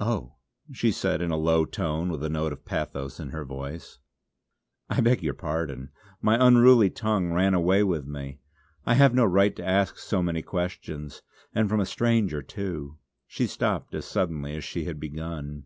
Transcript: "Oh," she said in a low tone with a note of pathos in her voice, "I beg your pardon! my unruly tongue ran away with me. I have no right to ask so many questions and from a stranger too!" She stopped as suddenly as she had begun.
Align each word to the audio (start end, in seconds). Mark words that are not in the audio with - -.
"Oh," 0.00 0.36
she 0.72 0.90
said 0.90 1.20
in 1.20 1.30
a 1.30 1.36
low 1.36 1.66
tone 1.66 2.08
with 2.08 2.24
a 2.24 2.30
note 2.30 2.54
of 2.54 2.64
pathos 2.64 3.20
in 3.20 3.28
her 3.28 3.44
voice, 3.44 3.98
"I 4.88 5.02
beg 5.02 5.22
your 5.22 5.34
pardon! 5.34 5.90
my 6.22 6.38
unruly 6.40 6.88
tongue 6.88 7.30
ran 7.34 7.52
away 7.52 7.82
with 7.82 8.06
me. 8.06 8.38
I 8.86 8.94
have 8.94 9.12
no 9.12 9.26
right 9.26 9.54
to 9.56 9.66
ask 9.66 9.98
so 9.98 10.22
many 10.22 10.40
questions 10.40 11.20
and 11.54 11.68
from 11.68 11.80
a 11.80 11.84
stranger 11.84 12.40
too!" 12.40 12.96
She 13.26 13.46
stopped 13.46 13.94
as 13.94 14.06
suddenly 14.06 14.56
as 14.56 14.64
she 14.64 14.86
had 14.86 14.98
begun. 14.98 15.64